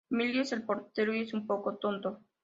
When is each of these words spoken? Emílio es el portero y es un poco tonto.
Emílio 0.09 0.41
es 0.41 0.51
el 0.51 0.63
portero 0.65 1.13
y 1.13 1.21
es 1.21 1.33
un 1.35 1.45
poco 1.45 1.77
tonto. 1.77 2.21